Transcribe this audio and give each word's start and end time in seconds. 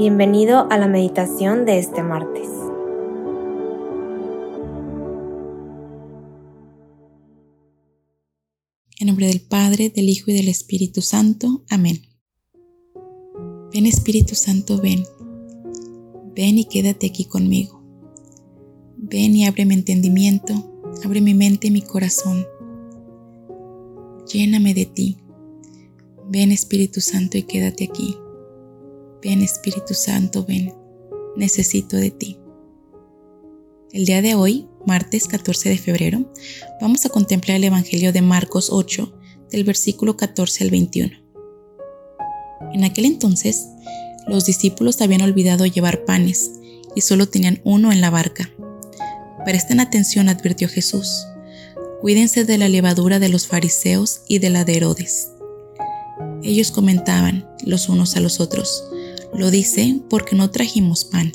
Bienvenido 0.00 0.66
a 0.70 0.78
la 0.78 0.88
meditación 0.88 1.66
de 1.66 1.78
este 1.78 2.02
martes. 2.02 2.48
En 8.98 9.08
nombre 9.08 9.26
del 9.26 9.42
Padre, 9.42 9.90
del 9.90 10.08
Hijo 10.08 10.30
y 10.30 10.34
del 10.34 10.48
Espíritu 10.48 11.02
Santo. 11.02 11.66
Amén. 11.68 12.00
Ven 13.74 13.84
Espíritu 13.84 14.34
Santo, 14.34 14.80
ven. 14.80 15.04
Ven 16.34 16.56
y 16.56 16.64
quédate 16.64 17.08
aquí 17.08 17.26
conmigo. 17.26 17.84
Ven 18.96 19.36
y 19.36 19.44
abre 19.44 19.66
mi 19.66 19.74
entendimiento, 19.74 20.54
abre 21.04 21.20
mi 21.20 21.34
mente 21.34 21.66
y 21.66 21.72
mi 21.72 21.82
corazón. 21.82 22.46
Lléname 24.32 24.72
de 24.72 24.86
ti. 24.86 25.18
Ven 26.26 26.52
Espíritu 26.52 27.02
Santo 27.02 27.36
y 27.36 27.42
quédate 27.42 27.84
aquí. 27.84 28.16
Ven 29.22 29.42
Espíritu 29.42 29.92
Santo, 29.92 30.44
ven, 30.44 30.74
necesito 31.36 31.96
de 31.96 32.10
ti. 32.10 32.38
El 33.92 34.06
día 34.06 34.22
de 34.22 34.34
hoy, 34.34 34.66
martes 34.86 35.28
14 35.28 35.68
de 35.68 35.76
febrero, 35.76 36.32
vamos 36.80 37.04
a 37.04 37.10
contemplar 37.10 37.58
el 37.58 37.64
Evangelio 37.64 38.14
de 38.14 38.22
Marcos 38.22 38.68
8, 38.70 39.12
del 39.50 39.64
versículo 39.64 40.16
14 40.16 40.64
al 40.64 40.70
21. 40.70 41.10
En 42.72 42.84
aquel 42.84 43.04
entonces, 43.04 43.66
los 44.26 44.46
discípulos 44.46 45.02
habían 45.02 45.20
olvidado 45.20 45.66
llevar 45.66 46.06
panes 46.06 46.52
y 46.94 47.02
solo 47.02 47.28
tenían 47.28 47.60
uno 47.64 47.92
en 47.92 48.00
la 48.00 48.08
barca. 48.08 48.50
Presten 49.44 49.80
atención, 49.80 50.30
advirtió 50.30 50.66
Jesús. 50.66 51.26
Cuídense 52.00 52.46
de 52.46 52.56
la 52.56 52.68
levadura 52.68 53.18
de 53.18 53.28
los 53.28 53.46
fariseos 53.46 54.22
y 54.28 54.38
de 54.38 54.48
la 54.48 54.64
de 54.64 54.78
Herodes. 54.78 55.28
Ellos 56.42 56.70
comentaban 56.70 57.46
los 57.66 57.90
unos 57.90 58.16
a 58.16 58.20
los 58.20 58.40
otros, 58.40 58.84
lo 59.34 59.50
dice 59.50 60.00
porque 60.08 60.36
no 60.36 60.50
trajimos 60.50 61.04
pan. 61.04 61.32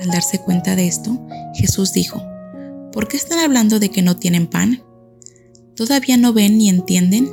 Al 0.00 0.08
darse 0.08 0.40
cuenta 0.40 0.76
de 0.76 0.86
esto, 0.86 1.18
Jesús 1.54 1.92
dijo, 1.92 2.22
¿por 2.92 3.08
qué 3.08 3.16
están 3.16 3.38
hablando 3.38 3.78
de 3.78 3.90
que 3.90 4.02
no 4.02 4.16
tienen 4.16 4.46
pan? 4.46 4.82
¿Todavía 5.74 6.16
no 6.16 6.32
ven 6.32 6.58
ni 6.58 6.68
entienden? 6.68 7.30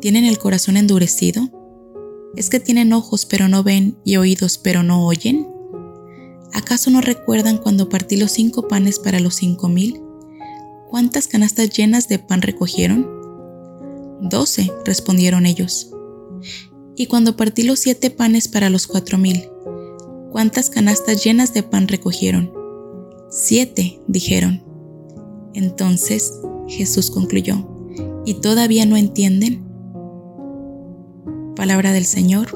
¿Tienen 0.00 0.24
el 0.24 0.38
corazón 0.38 0.76
endurecido? 0.76 1.50
¿Es 2.36 2.50
que 2.50 2.60
tienen 2.60 2.92
ojos 2.92 3.26
pero 3.26 3.48
no 3.48 3.62
ven 3.62 3.96
y 4.04 4.16
oídos 4.16 4.58
pero 4.58 4.82
no 4.82 5.06
oyen? 5.06 5.48
¿Acaso 6.52 6.90
no 6.90 7.00
recuerdan 7.00 7.58
cuando 7.58 7.88
partí 7.88 8.16
los 8.16 8.32
cinco 8.32 8.68
panes 8.68 8.98
para 8.98 9.20
los 9.20 9.34
cinco 9.34 9.68
mil? 9.68 10.00
¿Cuántas 10.88 11.26
canastas 11.26 11.70
llenas 11.70 12.08
de 12.08 12.18
pan 12.18 12.42
recogieron? 12.42 13.06
Doce, 14.20 14.72
respondieron 14.84 15.46
ellos. 15.46 15.90
Y 16.98 17.06
cuando 17.06 17.36
partí 17.36 17.62
los 17.62 17.78
siete 17.78 18.10
panes 18.10 18.48
para 18.48 18.68
los 18.68 18.86
cuatro 18.86 19.18
mil, 19.18 19.48
¿cuántas 20.32 20.68
canastas 20.68 21.24
llenas 21.24 21.54
de 21.54 21.62
pan 21.62 21.86
recogieron? 21.88 22.52
Siete, 23.30 24.00
dijeron. 24.08 24.62
Entonces 25.54 26.32
Jesús 26.66 27.10
concluyó, 27.10 27.66
¿y 28.26 28.34
todavía 28.34 28.84
no 28.84 28.96
entienden? 28.96 29.64
Palabra 31.54 31.92
del 31.92 32.04
Señor, 32.04 32.48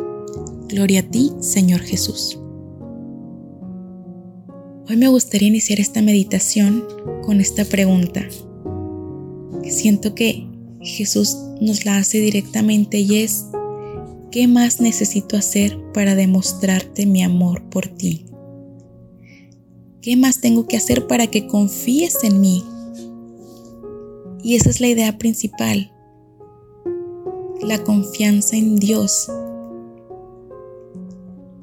gloria 0.69 1.01
a 1.01 1.05
ti, 1.05 1.33
Señor 1.41 1.81
Jesús. 1.81 2.39
Hoy 4.89 4.97
me 4.97 5.09
gustaría 5.09 5.49
iniciar 5.49 5.79
esta 5.79 6.03
meditación 6.03 6.84
con 7.25 7.41
esta 7.41 7.65
pregunta, 7.65 8.27
siento 9.73 10.15
que 10.15 10.47
Jesús 10.81 11.37
nos 11.61 11.84
la 11.84 11.99
hace 11.99 12.19
directamente 12.19 12.99
y 12.99 13.19
es, 13.23 13.47
¿Qué 14.33 14.48
más 14.48 14.80
necesito 14.80 15.36
hacer 15.36 15.78
para 15.92 16.14
demostrarte 16.14 17.05
mi 17.05 17.22
amor 17.22 17.69
por 17.69 17.87
ti? 17.87 18.25
¿Qué 20.00 20.16
más 20.16 20.41
tengo 20.41 20.66
que 20.66 20.78
hacer 20.78 21.06
para 21.06 21.26
que 21.26 21.47
confíes 21.47 22.25
en 22.25 22.41
mí? 22.41 22.65
Y 24.42 24.56
esa 24.56 24.71
es 24.71 24.81
la 24.81 24.88
idea 24.88 25.19
principal, 25.19 25.92
la 27.60 27.84
confianza 27.84 28.56
en 28.56 28.76
Dios. 28.76 29.31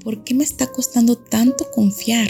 ¿Por 0.03 0.24
qué 0.24 0.35
me 0.35 0.44
está 0.44 0.68
costando 0.68 1.18
tanto 1.18 1.72
confiar? 1.72 2.29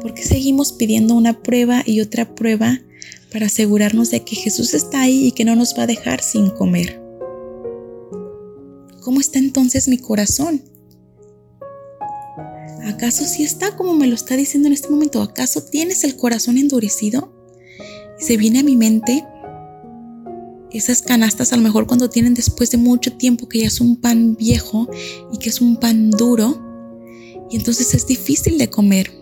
¿Por 0.00 0.14
qué 0.14 0.22
seguimos 0.22 0.70
pidiendo 0.70 1.16
una 1.16 1.42
prueba 1.42 1.82
y 1.84 2.00
otra 2.00 2.36
prueba 2.36 2.78
para 3.32 3.46
asegurarnos 3.46 4.12
de 4.12 4.22
que 4.22 4.36
Jesús 4.36 4.74
está 4.74 5.00
ahí 5.00 5.26
y 5.26 5.32
que 5.32 5.44
no 5.44 5.56
nos 5.56 5.76
va 5.76 5.82
a 5.82 5.88
dejar 5.88 6.22
sin 6.22 6.50
comer? 6.50 7.04
¿Cómo 9.06 9.20
está 9.20 9.38
entonces 9.38 9.86
mi 9.86 9.98
corazón? 9.98 10.60
¿Acaso 12.86 13.24
si 13.24 13.44
está 13.44 13.76
como 13.76 13.94
me 13.94 14.08
lo 14.08 14.16
está 14.16 14.34
diciendo 14.34 14.66
en 14.66 14.72
este 14.72 14.88
momento? 14.88 15.22
¿Acaso 15.22 15.62
tienes 15.62 16.02
el 16.02 16.16
corazón 16.16 16.58
endurecido? 16.58 17.32
se 18.18 18.36
viene 18.36 18.58
a 18.58 18.62
mi 18.64 18.74
mente 18.74 19.24
esas 20.72 21.02
canastas 21.02 21.52
a 21.52 21.56
lo 21.56 21.62
mejor 21.62 21.86
cuando 21.86 22.10
tienen 22.10 22.34
después 22.34 22.72
de 22.72 22.78
mucho 22.78 23.12
tiempo 23.12 23.48
que 23.48 23.60
ya 23.60 23.68
es 23.68 23.80
un 23.80 24.00
pan 24.00 24.34
viejo 24.34 24.90
y 25.32 25.38
que 25.38 25.50
es 25.50 25.60
un 25.60 25.76
pan 25.76 26.10
duro 26.10 26.60
y 27.48 27.56
entonces 27.58 27.94
es 27.94 28.08
difícil 28.08 28.58
de 28.58 28.70
comer, 28.70 29.12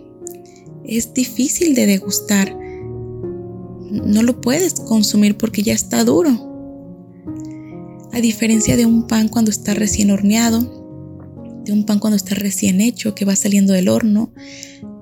es 0.87 1.13
difícil 1.13 1.75
de 1.75 1.85
degustar, 1.85 2.57
no 2.57 4.23
lo 4.23 4.41
puedes 4.41 4.81
consumir 4.81 5.37
porque 5.37 5.63
ya 5.63 5.75
está 5.75 6.05
duro 6.05 6.54
a 8.15 8.21
diferencia 8.21 8.77
de 8.77 8.87
un 8.87 9.09
pan 9.09 9.29
cuando 9.29 9.51
está 9.51 9.75
recién 9.75 10.13
horneado, 10.13 10.61
de 11.65 11.73
un 11.73 11.85
pan 11.85 11.99
cuando 11.99 12.17
está 12.17 12.37
recién 12.37 12.81
hecho, 12.81 13.13
que 13.15 13.25
va 13.25 13.35
saliendo 13.35 13.73
del 13.73 13.89
horno, 13.89 14.33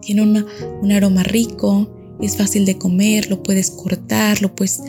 tiene 0.01 0.23
un 0.23 0.93
aroma 0.93 1.23
rico, 1.23 1.95
es 2.23 2.39
fácil 2.39 2.65
de 2.65 2.79
comer, 2.79 3.29
lo 3.29 3.43
puedes 3.43 3.71
cortar, 3.71 4.41
lo 4.41 4.55
puedes 4.55 4.81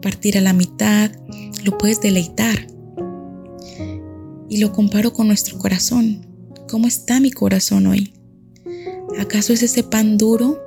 partir 0.00 0.38
a 0.38 0.40
la 0.40 0.54
mitad, 0.54 1.10
lo 1.64 1.76
puedes 1.76 2.00
deleitar. 2.00 2.66
Y 4.48 4.58
lo 4.58 4.72
comparo 4.72 5.12
con 5.12 5.26
nuestro 5.26 5.58
corazón. 5.58 6.26
¿Cómo 6.70 6.86
está 6.86 7.20
mi 7.20 7.30
corazón 7.30 7.88
hoy? 7.88 8.14
¿Acaso 9.18 9.52
es 9.52 9.62
ese 9.62 9.82
pan 9.82 10.16
duro 10.16 10.58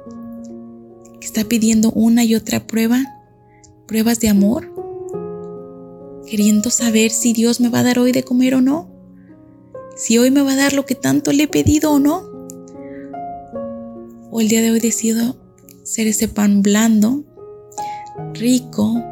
que 1.19 1.25
está 1.25 1.43
pidiendo 1.43 1.91
una 1.91 2.23
y 2.23 2.35
otra 2.35 2.67
prueba? 2.67 3.03
¿Pruebas 3.87 4.19
de 4.19 4.29
amor? 4.29 4.78
Queriendo 6.29 6.69
saber 6.69 7.09
si 7.09 7.33
Dios 7.33 7.59
me 7.59 7.69
va 7.69 7.79
a 7.79 7.83
dar 7.83 7.97
hoy 7.97 8.11
de 8.11 8.23
comer 8.23 8.53
o 8.53 8.61
no, 8.61 8.87
si 9.95 10.17
hoy 10.19 10.29
me 10.29 10.43
va 10.43 10.53
a 10.53 10.55
dar 10.55 10.73
lo 10.73 10.85
que 10.85 10.93
tanto 10.95 11.31
le 11.31 11.43
he 11.43 11.47
pedido 11.47 11.91
o 11.91 11.99
no. 11.99 12.23
O 14.31 14.39
el 14.39 14.47
día 14.47 14.61
de 14.61 14.71
hoy 14.71 14.79
decido 14.79 15.37
ser 15.83 16.05
ese 16.05 16.27
pan 16.27 16.61
blando, 16.61 17.23
rico, 18.35 19.03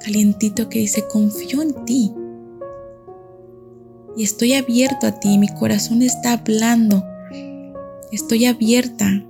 calientito 0.00 0.68
que 0.68 0.80
dice, 0.80 1.06
confío 1.06 1.62
en 1.62 1.84
ti. 1.84 2.12
Y 4.16 4.24
estoy 4.24 4.54
abierto 4.54 5.06
a 5.06 5.20
ti, 5.20 5.38
mi 5.38 5.48
corazón 5.48 6.02
está 6.02 6.32
hablando, 6.32 7.04
estoy 8.10 8.46
abierta 8.46 9.24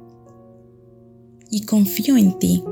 y 1.51 1.67
confío 1.67 2.17
en 2.17 2.39
ti 2.39 2.65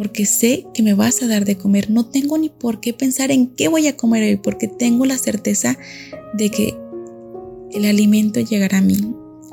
porque 0.00 0.24
sé 0.24 0.66
que 0.72 0.82
me 0.82 0.94
vas 0.94 1.22
a 1.22 1.26
dar 1.26 1.44
de 1.44 1.58
comer. 1.58 1.90
No 1.90 2.06
tengo 2.06 2.38
ni 2.38 2.48
por 2.48 2.80
qué 2.80 2.94
pensar 2.94 3.30
en 3.30 3.48
qué 3.48 3.68
voy 3.68 3.86
a 3.86 3.98
comer 3.98 4.22
hoy, 4.22 4.36
porque 4.36 4.66
tengo 4.66 5.04
la 5.04 5.18
certeza 5.18 5.76
de 6.32 6.48
que 6.48 6.74
el 7.72 7.84
alimento 7.84 8.40
llegará 8.40 8.78
a 8.78 8.80
mí. 8.80 8.96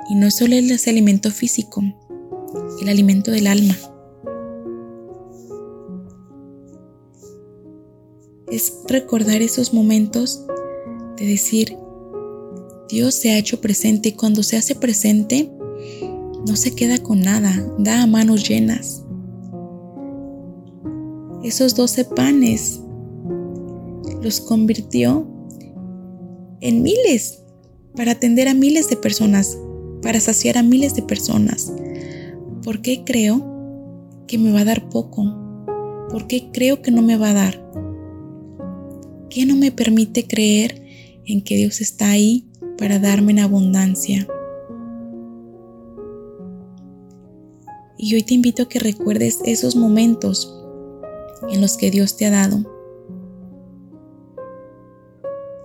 Y 0.09 0.15
no 0.15 0.31
solo 0.31 0.55
el 0.55 0.71
alimento 0.87 1.31
físico, 1.31 1.83
el 2.81 2.87
alimento 2.87 3.29
del 3.29 3.45
alma. 3.45 3.75
Es 8.49 8.71
recordar 8.87 9.41
esos 9.41 9.73
momentos 9.73 10.45
de 11.17 11.25
decir, 11.25 11.75
Dios 12.87 13.15
se 13.15 13.31
ha 13.31 13.37
hecho 13.37 13.59
presente 13.59 14.09
y 14.09 14.13
cuando 14.13 14.43
se 14.43 14.55
hace 14.55 14.75
presente, 14.75 15.51
no 16.47 16.55
se 16.55 16.73
queda 16.73 16.99
con 16.99 17.19
nada, 17.19 17.69
da 17.79 18.03
a 18.03 18.07
manos 18.07 18.47
llenas 18.47 19.03
esos 21.47 21.75
doce 21.75 22.03
panes, 22.03 22.81
los 24.21 24.41
convirtió 24.41 25.25
en 26.59 26.81
miles, 26.81 27.43
para 27.95 28.11
atender 28.11 28.47
a 28.47 28.53
miles 28.53 28.89
de 28.89 28.97
personas, 28.97 29.57
para 30.01 30.19
saciar 30.19 30.57
a 30.57 30.63
miles 30.63 30.93
de 30.95 31.01
personas. 31.01 31.71
¿Por 32.63 32.81
qué 32.81 33.03
creo 33.05 33.43
que 34.27 34.37
me 34.37 34.51
va 34.51 34.61
a 34.61 34.65
dar 34.65 34.89
poco? 34.89 35.23
¿Por 36.09 36.27
qué 36.27 36.51
creo 36.51 36.81
que 36.81 36.91
no 36.91 37.01
me 37.01 37.17
va 37.17 37.29
a 37.29 37.33
dar? 37.33 37.71
¿Qué 39.29 39.45
no 39.45 39.55
me 39.55 39.71
permite 39.71 40.27
creer 40.27 40.83
en 41.25 41.41
que 41.41 41.55
Dios 41.55 41.81
está 41.81 42.11
ahí 42.11 42.47
para 42.77 42.99
darme 42.99 43.31
en 43.31 43.39
abundancia? 43.39 44.27
Y 47.97 48.13
hoy 48.13 48.21
te 48.23 48.35
invito 48.35 48.63
a 48.63 48.69
que 48.69 48.79
recuerdes 48.79 49.39
esos 49.45 49.75
momentos 49.75 50.56
en 51.49 51.61
los 51.61 51.77
que 51.77 51.91
Dios 51.91 52.17
te 52.17 52.25
ha 52.25 52.31
dado. 52.31 52.59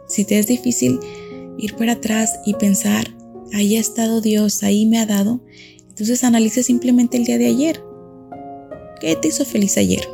Si 0.06 0.24
te 0.24 0.38
es 0.38 0.46
difícil 0.46 1.00
ir 1.56 1.74
para 1.76 1.92
atrás 1.92 2.38
y 2.44 2.54
pensar, 2.54 3.06
ahí 3.52 3.76
ha 3.76 3.80
estado 3.80 4.20
Dios, 4.20 4.62
ahí 4.62 4.86
me 4.86 4.98
ha 4.98 5.06
dado, 5.06 5.40
entonces 5.88 6.24
analice 6.24 6.62
simplemente 6.62 7.16
el 7.16 7.24
día 7.24 7.38
de 7.38 7.46
ayer. 7.46 7.82
¿Qué 9.00 9.16
te 9.16 9.28
hizo 9.28 9.44
feliz 9.44 9.76
ayer? 9.78 10.06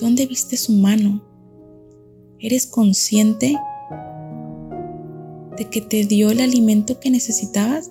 ¿Dónde 0.00 0.26
viste 0.26 0.56
su 0.56 0.72
mano? 0.72 1.24
¿Eres 2.38 2.66
consciente 2.66 3.56
de 5.56 5.64
que 5.68 5.80
te 5.80 6.04
dio 6.04 6.30
el 6.30 6.40
alimento 6.40 7.00
que 7.00 7.10
necesitabas? 7.10 7.90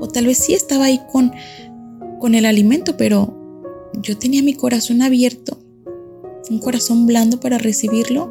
O 0.00 0.08
tal 0.08 0.26
vez 0.26 0.38
sí 0.38 0.54
estaba 0.54 0.86
ahí 0.86 1.00
con, 1.10 1.32
con 2.18 2.34
el 2.34 2.46
alimento, 2.46 2.96
pero 2.96 3.41
yo 4.00 4.16
tenía 4.16 4.42
mi 4.42 4.54
corazón 4.54 5.02
abierto, 5.02 5.58
un 6.50 6.58
corazón 6.58 7.06
blando 7.06 7.40
para 7.40 7.58
recibirlo. 7.58 8.30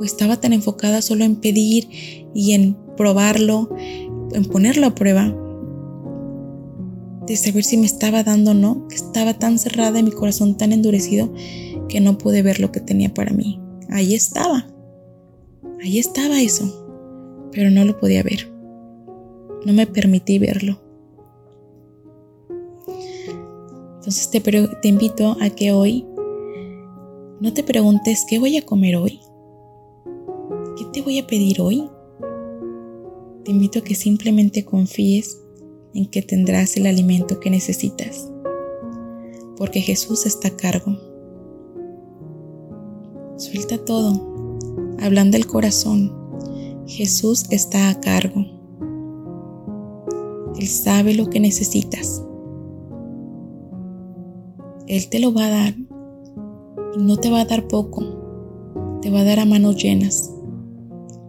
O 0.00 0.04
estaba 0.04 0.40
tan 0.40 0.52
enfocada 0.52 1.02
solo 1.02 1.24
en 1.24 1.36
pedir 1.36 1.88
y 2.34 2.52
en 2.52 2.76
probarlo, 2.96 3.70
en 4.32 4.44
ponerlo 4.44 4.86
a 4.86 4.94
prueba, 4.94 5.36
de 7.26 7.36
saber 7.36 7.62
si 7.62 7.76
me 7.76 7.86
estaba 7.86 8.24
dando 8.24 8.50
o 8.50 8.54
no, 8.54 8.88
que 8.88 8.96
estaba 8.96 9.34
tan 9.34 9.58
cerrada 9.58 9.98
y 9.98 10.02
mi 10.02 10.10
corazón 10.10 10.56
tan 10.56 10.72
endurecido 10.72 11.32
que 11.88 12.00
no 12.00 12.18
pude 12.18 12.42
ver 12.42 12.58
lo 12.58 12.72
que 12.72 12.80
tenía 12.80 13.14
para 13.14 13.32
mí. 13.32 13.60
Ahí 13.90 14.14
estaba. 14.14 14.66
Ahí 15.82 15.98
estaba 15.98 16.40
eso. 16.40 17.48
Pero 17.52 17.70
no 17.70 17.84
lo 17.84 17.98
podía 17.98 18.22
ver. 18.22 18.50
No 19.64 19.72
me 19.72 19.86
permití 19.86 20.38
verlo. 20.38 20.80
Entonces 24.12 24.78
te, 24.82 24.88
invito 24.88 25.38
a 25.40 25.48
que 25.48 25.72
hoy 25.72 26.06
no 27.40 27.54
te 27.54 27.62
preguntes 27.62 28.26
qué 28.28 28.38
voy 28.38 28.58
a 28.58 28.66
comer 28.66 28.96
hoy. 28.96 29.20
¿Qué 30.76 30.84
te 30.92 31.00
voy 31.00 31.18
a 31.18 31.26
pedir 31.26 31.62
hoy? 31.62 31.88
Te 33.42 33.52
invito 33.52 33.78
a 33.78 33.82
que 33.82 33.94
simplemente 33.94 34.66
confíes 34.66 35.40
en 35.94 36.10
que 36.10 36.20
tendrás 36.20 36.76
el 36.76 36.84
alimento 36.84 37.40
que 37.40 37.48
necesitas, 37.48 38.30
porque 39.56 39.80
Jesús 39.80 40.26
está 40.26 40.48
a 40.48 40.56
cargo. 40.58 40.94
Suelta 43.38 43.82
todo, 43.82 44.58
hablando 45.00 45.38
del 45.38 45.46
corazón. 45.46 46.12
Jesús 46.86 47.46
está 47.48 47.88
a 47.88 47.98
cargo. 47.98 48.44
Él 50.58 50.68
sabe 50.68 51.14
lo 51.14 51.30
que 51.30 51.40
necesitas. 51.40 52.22
Él 54.92 55.08
te 55.08 55.18
lo 55.18 55.32
va 55.32 55.46
a 55.46 55.50
dar 55.50 55.74
y 56.96 57.02
no 57.02 57.16
te 57.16 57.30
va 57.30 57.40
a 57.40 57.44
dar 57.44 57.66
poco, 57.68 58.04
te 59.00 59.10
va 59.10 59.20
a 59.20 59.24
dar 59.24 59.40
a 59.40 59.44
manos 59.44 59.82
llenas, 59.82 60.30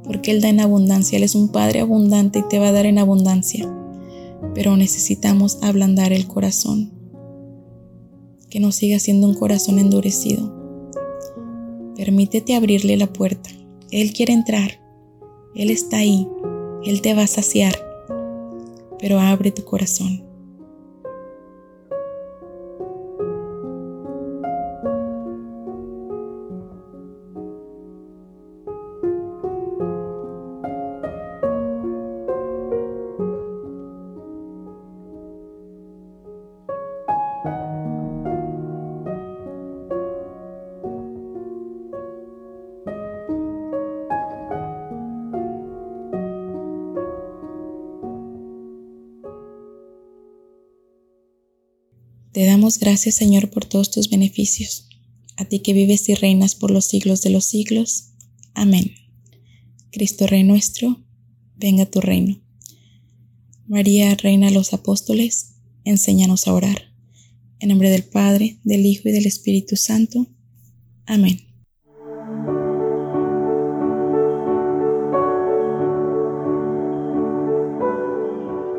porque 0.03 0.31
Él 0.31 0.41
da 0.41 0.49
en 0.49 0.59
abundancia, 0.59 1.17
Él 1.17 1.23
es 1.23 1.35
un 1.35 1.49
Padre 1.49 1.79
abundante 1.79 2.39
y 2.39 2.47
te 2.49 2.59
va 2.59 2.67
a 2.67 2.71
dar 2.71 2.85
en 2.85 2.99
abundancia 2.99 3.67
pero 4.53 4.77
necesitamos 4.77 5.57
ablandar 5.61 6.13
el 6.13 6.27
corazón, 6.27 6.91
que 8.49 8.59
no 8.59 8.71
siga 8.71 8.99
siendo 8.99 9.27
un 9.27 9.33
corazón 9.33 9.79
endurecido. 9.79 10.53
Permítete 11.95 12.55
abrirle 12.55 12.97
la 12.97 13.11
puerta. 13.11 13.49
Él 13.91 14.13
quiere 14.13 14.33
entrar. 14.33 14.79
Él 15.55 15.69
está 15.69 15.97
ahí. 15.97 16.27
Él 16.83 17.01
te 17.01 17.13
va 17.13 17.23
a 17.23 17.27
saciar. 17.27 17.73
Pero 18.99 19.19
abre 19.19 19.51
tu 19.51 19.63
corazón. 19.63 20.23
Te 52.33 52.45
damos 52.45 52.79
gracias, 52.79 53.13
Señor, 53.13 53.51
por 53.51 53.65
todos 53.65 53.91
tus 53.91 54.09
beneficios, 54.09 54.89
a 55.37 55.45
ti 55.45 55.59
que 55.59 55.73
vives 55.73 56.09
y 56.09 56.15
reinas 56.15 56.55
por 56.55 56.71
los 56.71 56.85
siglos 56.85 57.21
de 57.21 57.29
los 57.29 57.45
siglos. 57.45 58.09
Amén. 58.55 58.95
Cristo 59.91 60.25
Rey 60.25 60.43
nuestro, 60.43 60.99
venga 61.55 61.85
tu 61.85 62.01
reino. 62.01 62.41
María, 63.67 64.15
Reina 64.15 64.47
de 64.47 64.53
los 64.53 64.73
Apóstoles, 64.73 65.53
enséñanos 65.85 66.47
a 66.47 66.53
orar. 66.53 66.91
En 67.59 67.69
nombre 67.69 67.91
del 67.91 68.03
Padre, 68.03 68.59
del 68.63 68.85
Hijo 68.85 69.09
y 69.09 69.11
del 69.11 69.27
Espíritu 69.27 69.75
Santo. 69.75 70.27
Amén. 71.05 71.52